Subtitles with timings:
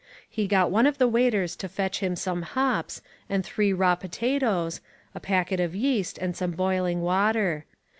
[0.27, 4.81] He got one of the waiters to fetch him some hops and three raw potatoes,
[5.13, 7.65] a packet of yeast and some boiling water.